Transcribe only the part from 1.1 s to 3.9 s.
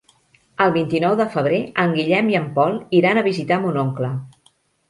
de febrer en Guillem i en Pol iran a visitar mon